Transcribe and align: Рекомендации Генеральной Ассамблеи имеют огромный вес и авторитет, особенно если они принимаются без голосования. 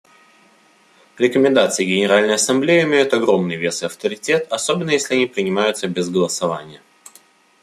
Рекомендации 1.19 1.85
Генеральной 1.85 2.33
Ассамблеи 2.33 2.81
имеют 2.85 3.13
огромный 3.13 3.55
вес 3.57 3.83
и 3.83 3.85
авторитет, 3.85 4.51
особенно 4.51 4.89
если 4.89 5.13
они 5.13 5.27
принимаются 5.27 5.87
без 5.87 6.09
голосования. 6.09 6.81